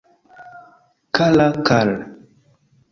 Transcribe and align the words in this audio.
Kara 1.15 1.47
Karl! 1.65 1.91